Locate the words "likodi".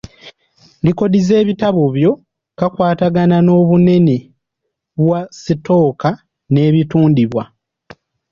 0.85-1.19